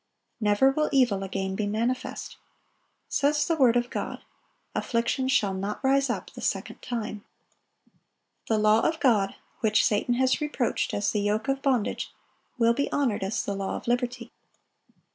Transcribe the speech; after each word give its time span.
Never 0.39 0.71
will 0.71 0.89
evil 0.91 1.21
again 1.21 1.53
be 1.53 1.67
manifest. 1.67 2.37
Says 3.07 3.45
the 3.45 3.55
word 3.55 3.75
of 3.77 3.91
God, 3.91 4.23
"Affliction 4.73 5.27
shall 5.27 5.53
not 5.53 5.79
rise 5.83 6.09
up 6.09 6.31
the 6.31 6.41
second 6.41 6.81
time."(890) 6.81 7.91
The 8.47 8.57
law 8.57 8.79
of 8.79 8.99
God, 8.99 9.35
which 9.59 9.85
Satan 9.85 10.15
has 10.15 10.41
reproached 10.41 10.95
as 10.95 11.11
the 11.11 11.21
yoke 11.21 11.47
of 11.47 11.61
bondage, 11.61 12.11
will 12.57 12.73
be 12.73 12.91
honored 12.91 13.21
as 13.21 13.45
the 13.45 13.53
law 13.53 13.75
of 13.75 13.87
liberty. 13.87 14.31